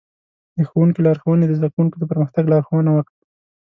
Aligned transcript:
د 0.55 0.59
ښوونکي 0.69 0.99
لارښوونې 1.05 1.45
د 1.47 1.53
زده 1.59 1.69
کوونکو 1.73 1.95
د 1.99 2.03
پرمختګ 2.11 2.43
لارښوونه 2.51 2.89
وکړه. 2.93 3.17